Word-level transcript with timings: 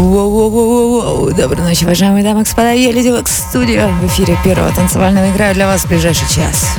Воу-воу-воу-воу-воу. 0.00 1.34
Доброй 1.34 1.62
ночи, 1.62 1.84
уважаемые 1.84 2.24
дамы 2.24 2.40
и 2.40 2.44
господа. 2.44 2.70
Я 2.72 2.90
Леди 2.90 3.10
Вакс 3.10 3.36
Студио. 3.36 3.88
В 4.00 4.06
эфире 4.06 4.34
первого 4.42 4.72
танцевального 4.74 5.30
играю 5.30 5.54
для 5.54 5.66
вас 5.66 5.82
в 5.82 5.88
ближайший 5.88 6.26
час. 6.34 6.74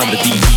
I'm 0.00 0.12
the 0.12 0.16
DJ. 0.18 0.47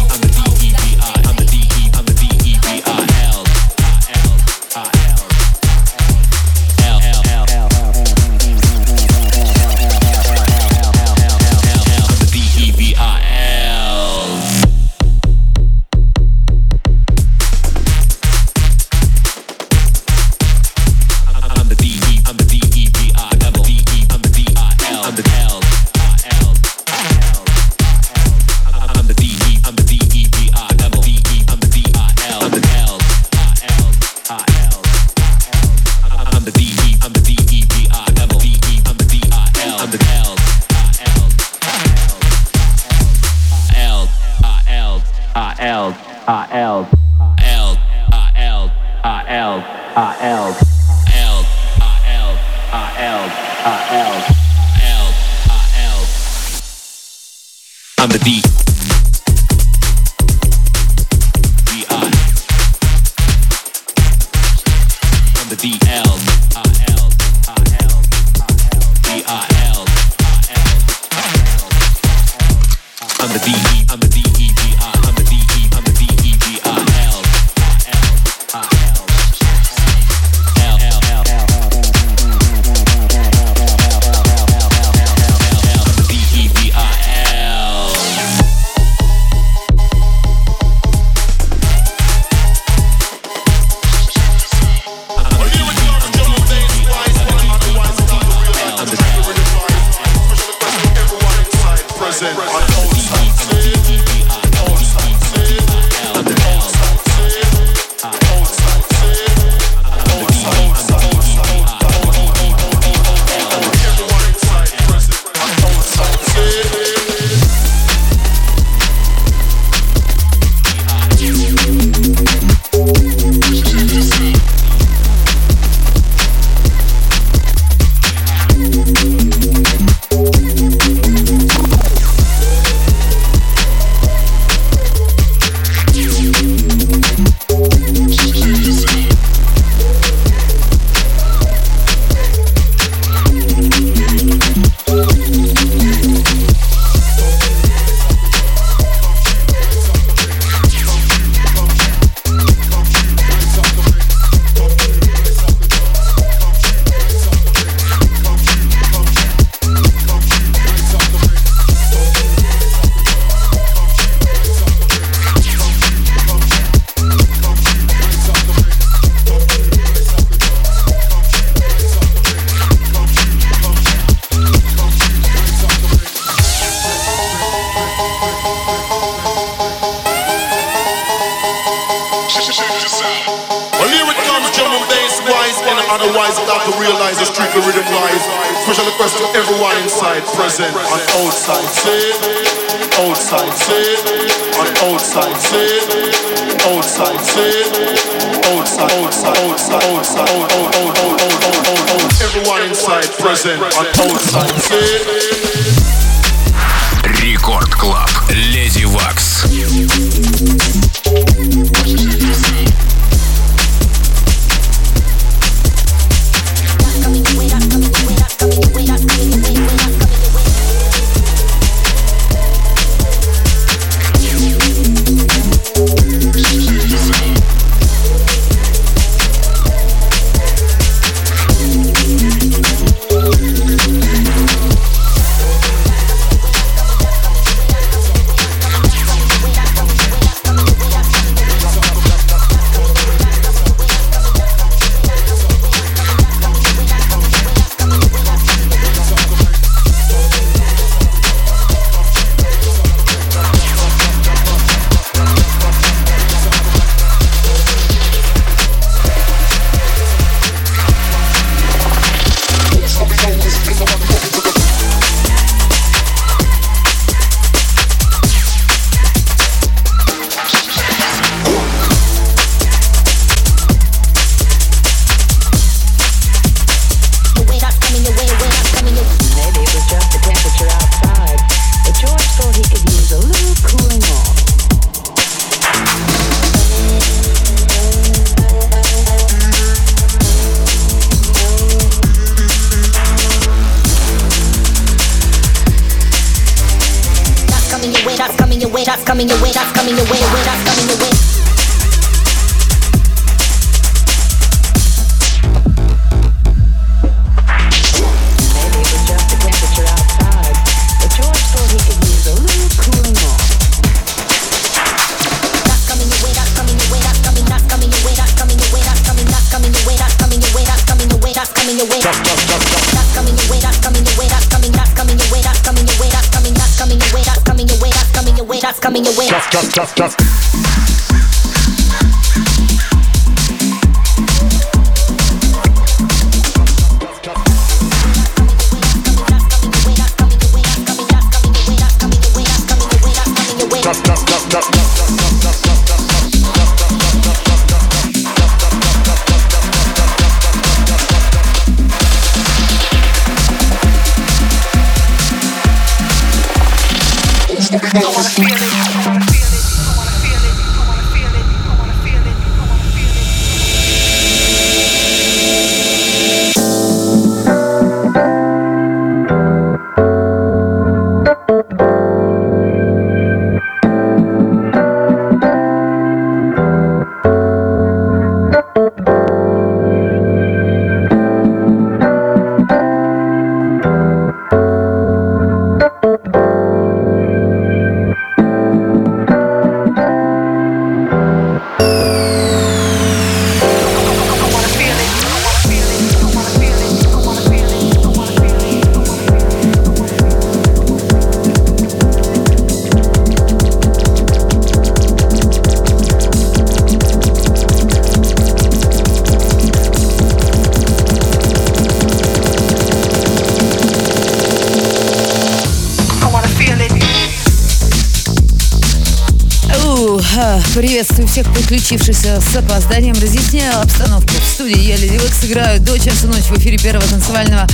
Всех 421.31 421.53
подключившихся 421.53 422.41
с 422.41 422.55
опозданием. 422.57 423.13
Разъясняю 423.13 423.79
обстановку. 423.79 424.33
В 424.33 424.43
студии 424.53 424.77
я 424.77 424.97
Леди 424.97 425.13
Векс 425.13 425.45
играю 425.45 425.79
до 425.79 425.97
часа 425.97 426.27
ночи 426.27 426.49
в 426.49 426.57
эфире 426.57 426.77
первого 426.77 427.07
танцевального. 427.07 427.67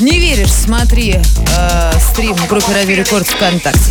Не 0.00 0.18
веришь? 0.18 0.50
Смотри 0.50 1.20
э, 1.20 1.92
стрим 2.10 2.34
в 2.34 2.48
группе 2.48 2.72
Рави 2.72 2.94
Рекорд 2.94 3.28
ВКонтакте. 3.28 3.90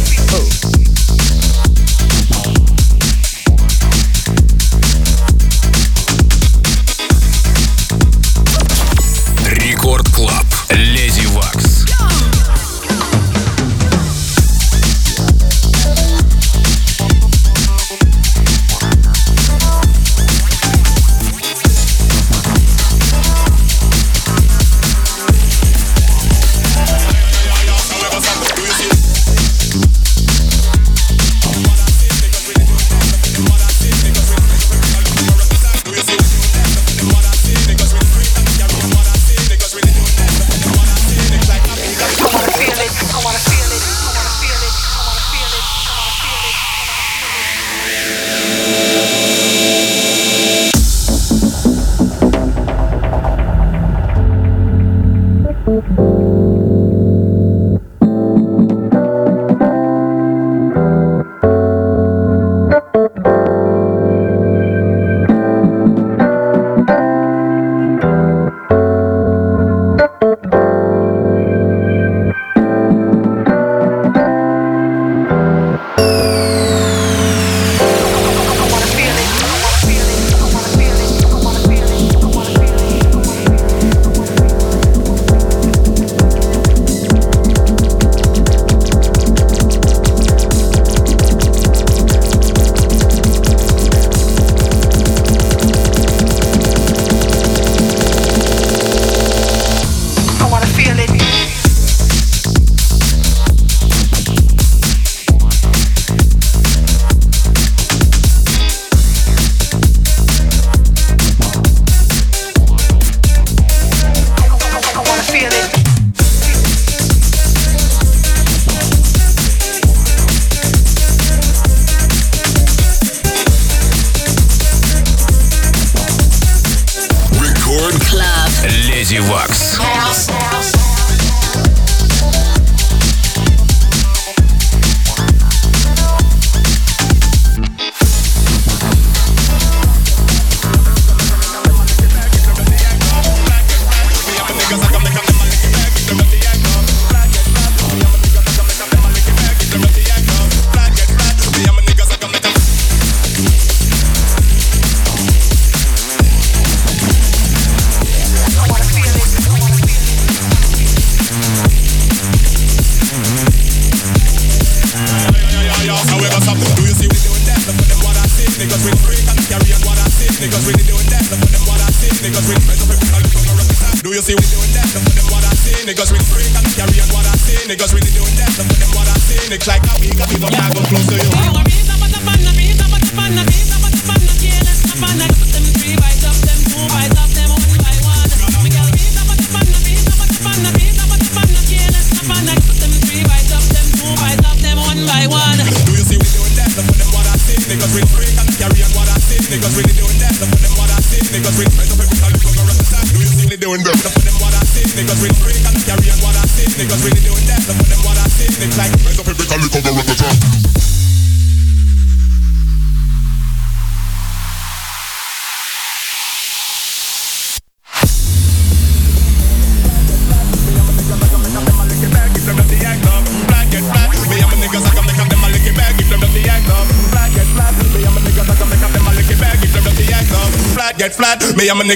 Дивак. 129.13 129.52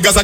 Gaza 0.08 0.24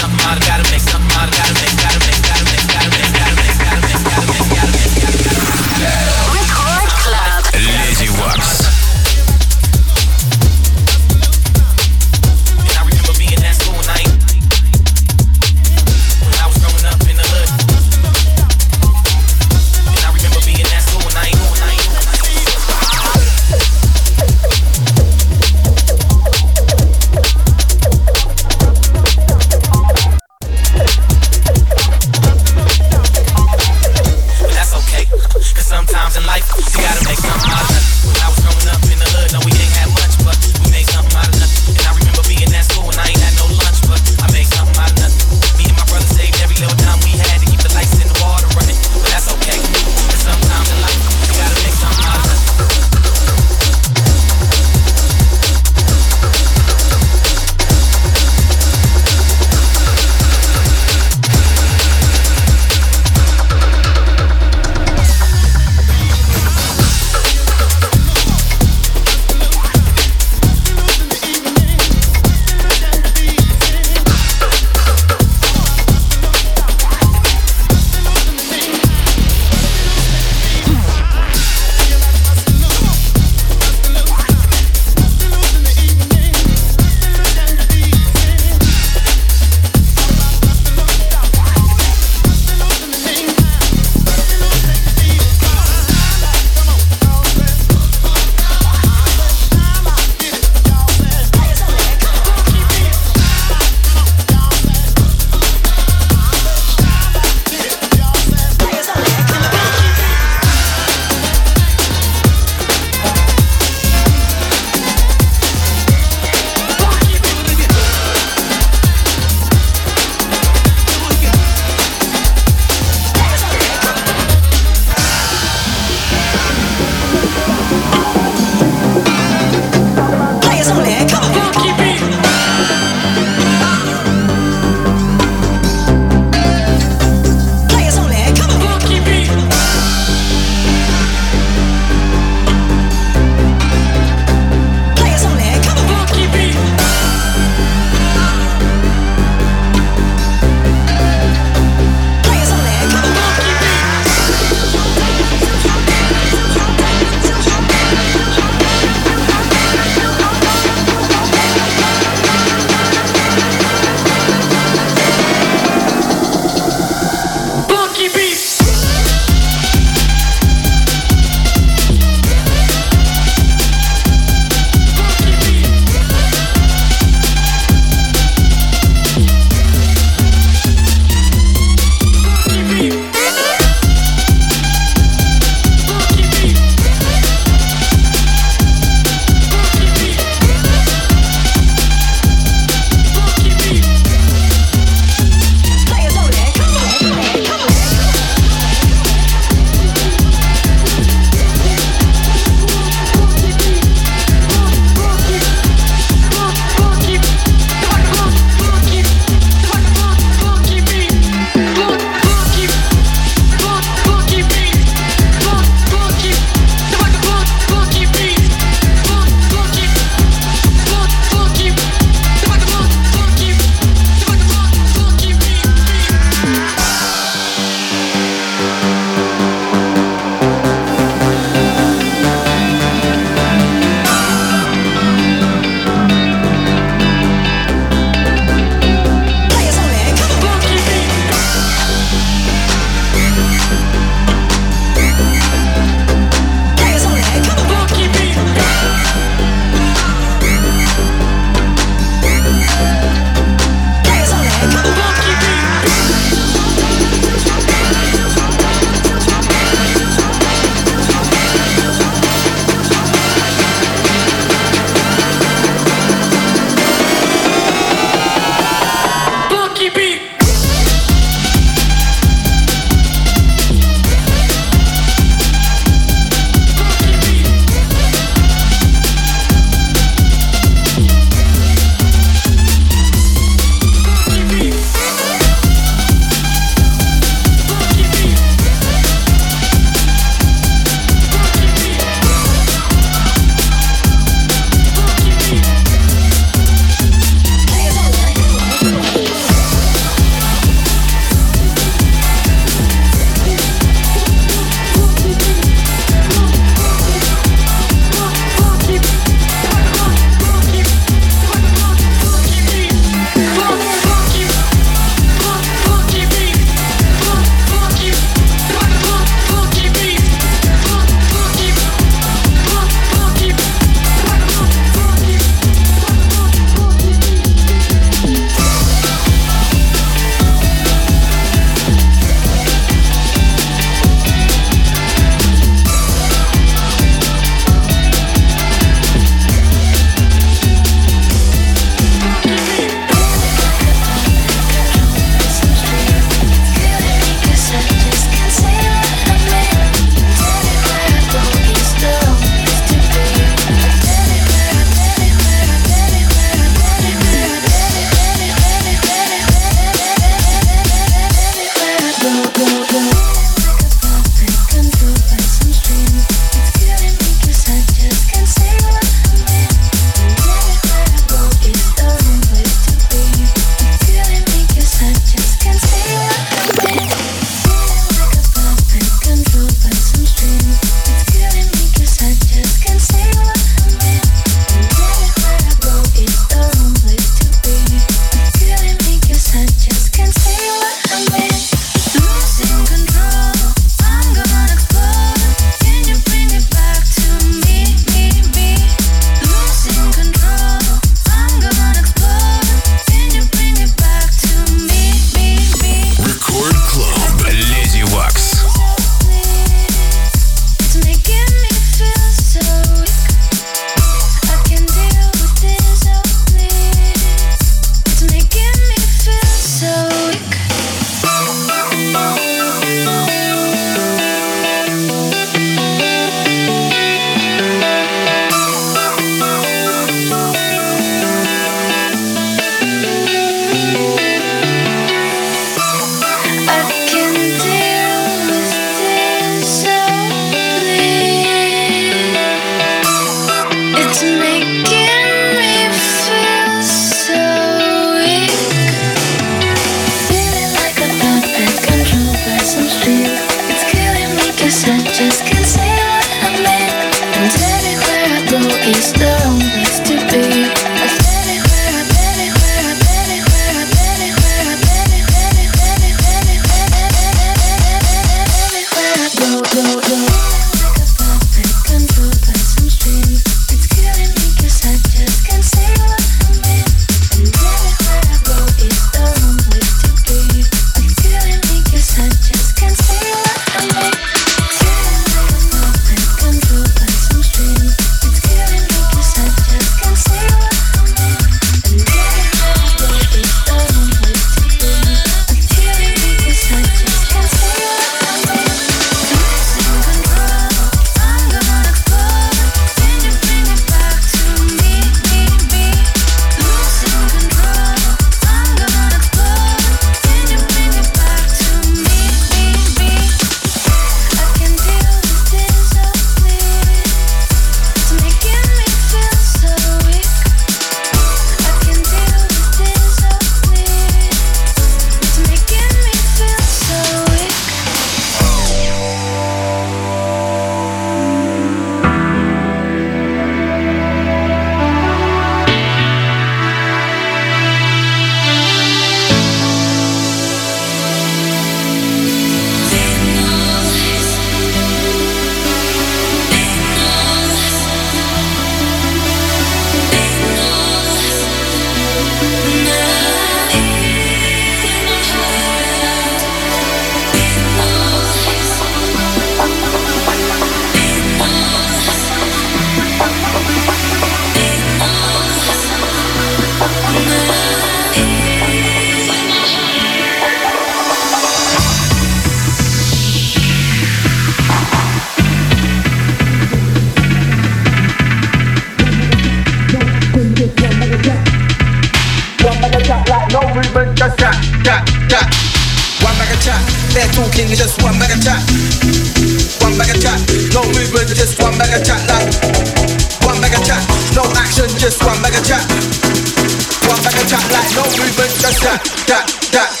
that. 595.87 597.07
One 597.07 597.23
back 597.23 597.47
top 597.47 597.65
like 597.71 597.89
no 597.95 598.03
movement, 598.03 598.51
just 598.59 598.81
that, 598.83 599.01
that, 599.27 599.45
that. 599.71 600.00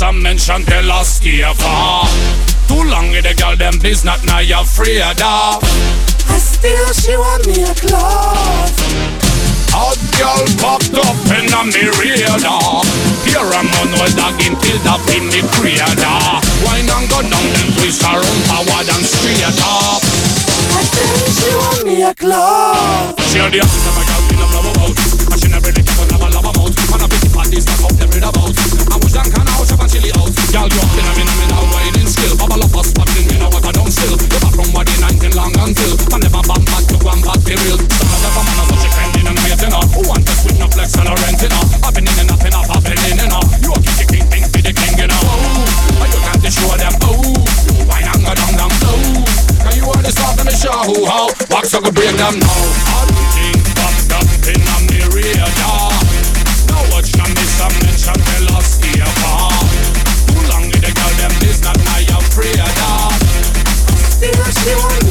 Some 0.00 0.22
mention 0.22 0.64
tell 0.64 0.90
us 0.92 1.20
far. 1.60 2.08
Too 2.64 2.88
long 2.88 3.12
with 3.12 3.28
the 3.28 3.34
girl, 3.36 3.54
them 3.54 3.76
biz 3.82 4.02
not 4.02 4.24
now 4.24 4.40
you 4.40 4.56
afraid 4.56 5.04
of. 5.20 5.60
I 6.24 6.40
still 6.40 6.88
she 6.96 7.12
want 7.20 7.44
me 7.44 7.60
a 7.60 7.74
glove. 7.84 8.72
Hot 9.76 10.00
girl 10.16 10.40
popped 10.56 10.96
up 10.96 11.20
in 11.36 11.52
a 11.52 11.60
me 11.68 11.84
radar. 12.00 12.80
Here 13.28 13.44
I'm 13.44 13.68
on 13.76 13.92
with 13.92 14.16
dog 14.16 14.40
in 14.40 14.56
filled 14.56 14.88
up 14.88 15.04
in 15.12 15.28
the 15.28 15.44
crater. 15.52 16.16
Wine 16.64 16.88
and 16.88 17.04
go 17.12 17.20
down, 17.20 17.46
then 17.52 17.68
twist 17.76 18.00
her 18.00 18.16
own 18.16 18.40
power 18.48 18.80
and 18.80 19.04
straight 19.04 19.44
up. 19.60 20.00
I 20.00 20.80
still 20.80 21.28
she 21.36 21.50
want 21.60 21.82
me 21.84 22.08
a 22.08 22.14
glove. 22.16 23.20
She 23.28 23.36
the 23.36 23.60
eyes 23.60 23.84
of 23.84 24.00
a 24.00 24.02
girl 24.08 24.24
in 24.32 24.40
a 24.40 24.46
blow 24.48 24.70
about. 24.72 25.09
Busy 27.60 27.70
party, 27.76 27.76
stuff 27.76 27.84
up, 27.84 27.94
them 27.98 28.10
read 28.10 28.24
about. 28.24 28.56
I 28.90 28.96
was 28.96 29.12
down, 29.12 29.28
can 29.28 29.46
I 29.46 29.86
chili 29.88 30.10
out. 30.16 30.30
Girl, 30.52 30.68
you 30.68 30.80
up 30.80 30.96
in 30.96 31.04
a 31.04 31.12
minute, 31.16 31.36
minute, 31.40 31.66
whining 31.72 32.08
skill. 32.08 32.36
Bubble 32.36 32.64
up, 32.64 32.76
us, 32.76 32.92
popping, 32.92 33.28
you 33.28 33.38
know 33.38 33.48
what 33.48 33.64
I 33.64 33.72
don't 33.72 33.90
still. 33.90 34.16
You 34.16 34.40
back 34.40 34.54
from 34.54 34.70
body 34.72 34.94
19 35.00 35.36
long 35.36 35.52
until. 35.60 35.92
I 36.12 36.18
never 36.18 36.42
back 36.42 36.62
back 36.64 36.84
to 36.88 36.96
one 37.04 37.20
back 37.20 37.40
the 37.44 37.54
real. 37.60 37.78
Some 37.80 38.08
of 38.08 38.20
them 38.20 38.44
man, 38.48 38.58
so 38.64 38.76
she 38.80 38.88
trending 38.92 39.26
and 39.28 39.38
waiting 39.44 39.74
up. 39.74 39.88
Who 39.92 40.02
want 40.08 40.24
to 40.26 40.34
switch 40.40 40.58
no 40.58 40.66
flex 40.68 40.96
and 40.96 41.08
a 41.08 41.14
renting 41.14 41.54
up? 41.54 41.68
I've 41.84 41.94
been 41.94 42.08
in 42.08 42.18
and 42.20 42.30
up 42.32 42.44
and 42.44 42.54
up, 42.54 42.70
I've 42.70 42.84
been 42.84 43.00
in 43.10 43.18
and 43.20 43.32
up. 43.32 43.46
You 43.60 43.72
a 43.74 43.78
kick, 43.80 44.08
king. 44.08 44.30
Oh, 45.12 45.26
oh. 45.26 45.80
Now. 52.20 52.30
Popped 53.76 54.12
up 54.12 54.48
in. 54.48 55.99
Us 59.02 59.70
here, 59.76 60.10
Still, 63.96 64.44
she 64.44 65.09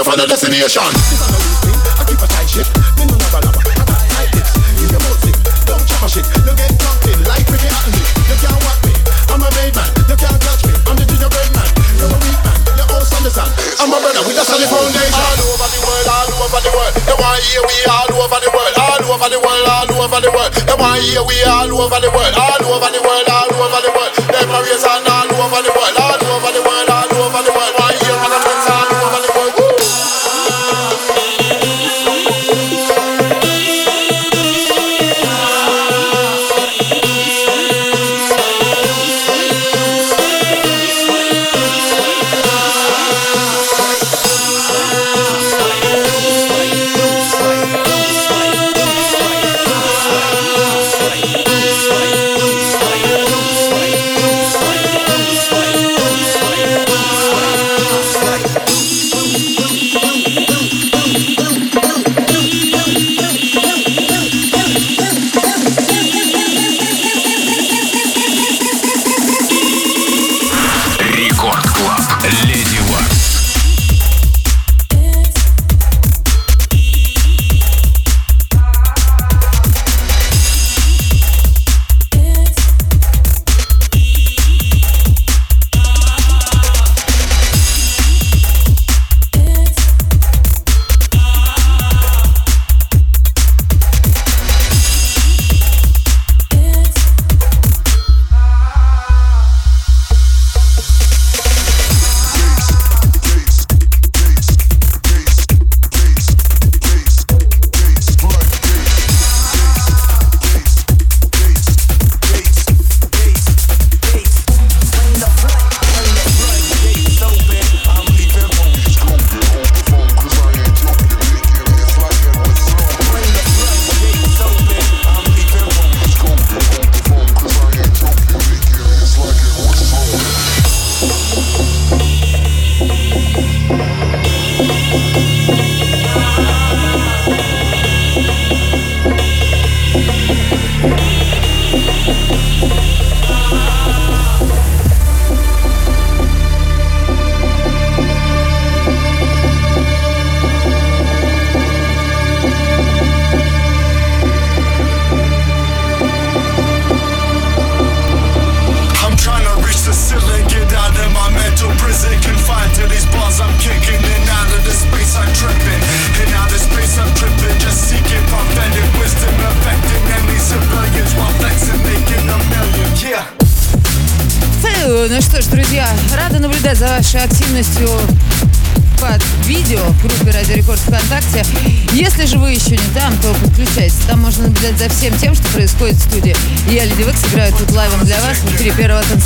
you, 0.00 0.04
find 0.04 0.20
a 0.20 0.26
destination. 0.26 0.80
I 0.80 2.04
keep 2.08 2.16
a 2.16 2.24
tight 2.24 2.48
shit, 2.48 2.64
me 2.96 3.04
no 3.04 3.16
never 3.20 3.40
lava. 3.44 3.60
I 3.60 3.84
got 3.84 4.00
like 4.16 4.32
this. 4.32 4.48
If 4.80 4.88
you 4.88 5.00
move 5.04 5.28
it, 5.28 5.36
don't 5.68 5.84
chop 5.84 6.04
a 6.04 6.08
shit. 6.08 6.24
You 6.24 6.52
get 6.56 6.72
knocked 6.80 7.04
in 7.04 7.20
like 7.28 7.44
me. 7.52 7.60
You 7.60 8.36
can't 8.40 8.56
walk 8.64 8.80
me. 8.88 8.96
I'm 9.28 9.44
a 9.44 9.48
made 9.60 9.76
man. 9.76 9.90
You 10.08 10.16
can't 10.16 10.40
touch 10.40 10.64
me. 10.64 10.72
I'm 10.88 10.96
the 10.96 11.04
gingerbread 11.04 11.52
man. 11.52 11.68
You're 12.00 12.08
a 12.08 12.16
weak 12.16 12.40
man. 12.40 12.56
You 12.80 12.84
all 12.88 13.04
understand. 13.04 13.52
I'm 13.76 13.92
a 13.92 13.98
brother 14.00 14.24
with 14.24 14.40
a 14.40 14.44
solid 14.48 14.68
foundation. 14.72 15.20
All 15.20 15.40
over 15.52 15.68
the 15.68 15.80
world, 15.84 16.08
all 16.08 16.32
over 16.48 16.60
the 16.64 16.72
world. 16.72 16.92
They 17.04 17.16
want 17.20 17.40
hear 17.44 17.62
we 17.68 17.76
all 17.84 18.08
over 18.24 18.40
the 18.40 18.50
world, 18.56 18.74
all 18.80 19.04
over 19.04 19.28
the 19.28 19.40
world, 19.44 19.66
all 19.68 19.90
over 20.00 20.20
the 20.24 20.30
world. 20.32 20.50
They 20.64 20.76
want 20.80 21.00
hear 21.04 21.24
we 21.28 21.36
all 21.44 21.68
over 21.68 22.00
the 22.00 22.08
world, 22.08 22.34
all 22.40 22.62
over 22.72 22.88
the 22.88 23.00
world, 23.04 23.28
all 23.28 23.52
over 23.52 23.80
the 23.84 23.92
world. 23.92 24.12
Them 24.32 24.48
raise 24.64 24.80
on 24.80 25.04
all 25.04 25.28
over 25.28 25.60
the 25.60 25.72
world, 25.76 25.96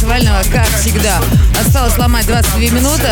танцевального, 0.05 0.43
как 0.53 0.67
всегда. 0.79 1.21
Осталось 1.59 1.97
ломать 1.97 2.27
22 2.27 2.61
минуты. 2.71 3.09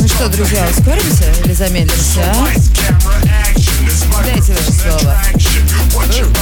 Ну 0.00 0.08
что, 0.08 0.28
друзья, 0.28 0.66
ускоримся 0.70 1.24
или 1.44 1.52
замедлимся, 1.52 2.20
а? 2.24 2.48
Дайте 4.24 4.52
ваше 4.52 4.72
слово. 4.72 5.16
What 5.92 6.08
you're 6.16 6.32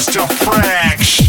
just 0.00 0.14
a 0.14 0.26
fraction. 0.44 1.26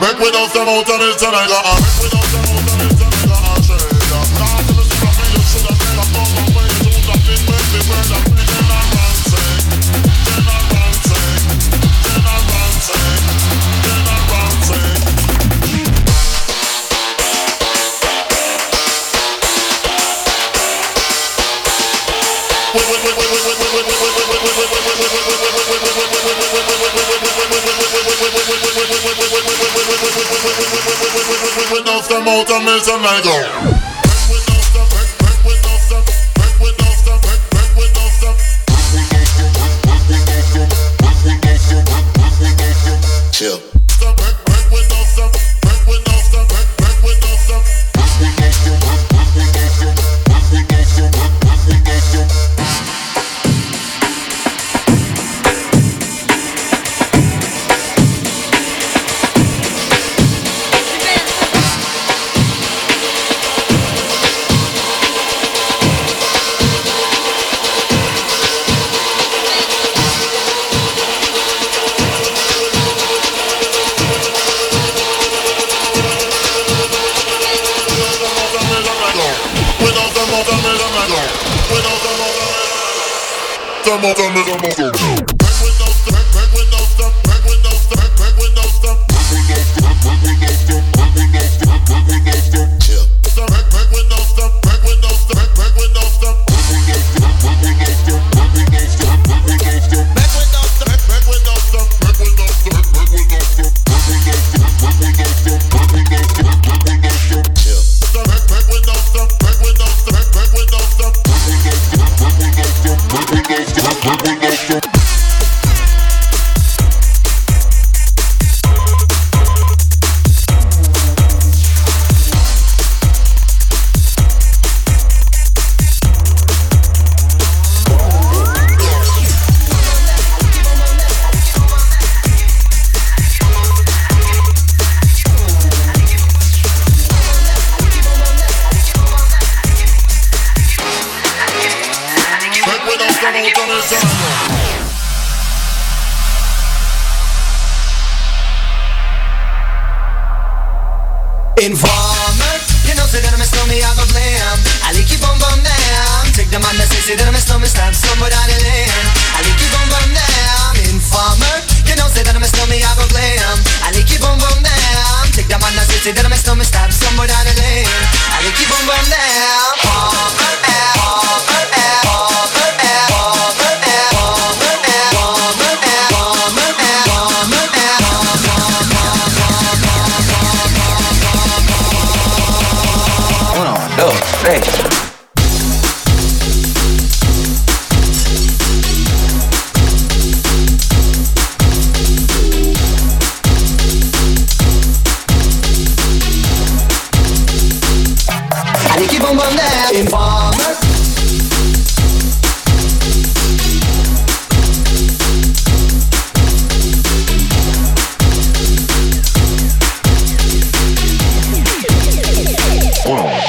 Make 0.00 0.18
we 0.20 0.30
don't 0.30 0.48
stand 0.48 1.34
out 1.34 1.64
on. 1.66 2.39
I'm 32.22 32.26
and 32.50 32.64
make 32.66 32.84
them 32.84 33.00
go. 33.24 33.79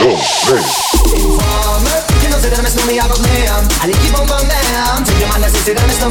Informer, 0.02 1.93
you 2.26 2.34
know 2.34 2.41
I'm 2.58 2.66
a 2.66 2.74
snowman, 2.74 2.97
I 2.97 3.06
go 3.06 3.14
blam 3.22 3.70
I 3.78 3.86
that 3.86 4.02
say, 5.62 5.78
that 5.78 5.78
I'm 5.78 5.93
the 5.93 6.02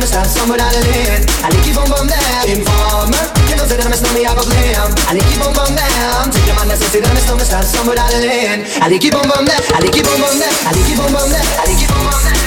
I 1.42 1.50
like 1.50 1.66
you 1.66 1.74
down 1.74 2.06
Informer, 2.46 3.18
you 3.50 3.58
know 3.58 3.66
I'm 3.66 3.90
I 3.90 3.92
I 3.98 3.98
the 4.06 4.22
I 4.22 4.24
I 4.30 4.30
I 11.58 11.66
I 12.30 12.39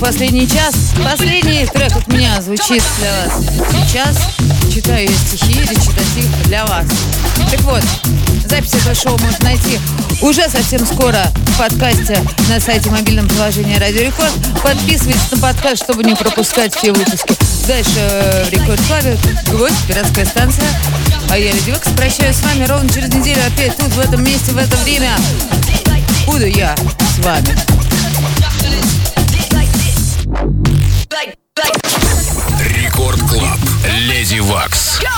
последний 0.00 0.48
час. 0.48 0.74
Последний 1.04 1.66
трек 1.66 1.96
от 1.96 2.06
меня 2.08 2.40
звучит 2.40 2.82
для 2.98 3.12
вас 3.12 3.42
сейчас. 3.72 4.16
Читаю 4.72 5.08
стихи 5.08 5.60
их 5.60 6.42
для 6.46 6.64
вас. 6.66 6.86
Так 7.50 7.60
вот, 7.62 7.82
Запись 8.48 8.74
этого 8.74 8.94
шоу 8.94 9.18
можно 9.18 9.44
найти 9.44 9.78
уже 10.22 10.48
совсем 10.48 10.84
скоро 10.86 11.18
в 11.46 11.58
подкасте 11.58 12.18
на 12.48 12.58
сайте 12.58 12.88
мобильном 12.88 13.28
приложения 13.28 13.78
Радио 13.78 14.00
Рекорд. 14.00 14.32
Подписывайтесь 14.62 15.30
на 15.32 15.38
подкаст, 15.38 15.84
чтобы 15.84 16.02
не 16.02 16.14
пропускать 16.14 16.74
все 16.74 16.92
выпуски. 16.92 17.36
Дальше 17.66 17.90
э, 17.98 18.44
в 18.44 18.50
Рекорд 18.50 18.80
Клабе, 18.86 19.18
гвоздь, 19.48 19.86
пиратская 19.86 20.24
станция. 20.24 20.68
А 21.28 21.36
я, 21.36 21.52
Леди 21.52 21.70
Векс, 21.70 21.88
прощаюсь 21.94 22.36
с 22.36 22.42
вами 22.42 22.64
ровно 22.64 22.88
через 22.88 23.12
неделю 23.12 23.40
опять 23.46 23.76
тут, 23.76 23.88
в 23.88 23.98
этом 24.00 24.24
месте, 24.24 24.52
в 24.52 24.56
это 24.56 24.76
время. 24.78 25.14
Буду 26.26 26.46
я 26.46 26.74
с 27.14 27.22
вами. 27.22 27.77
Вакс. 34.48 34.98
Go! 34.98 35.08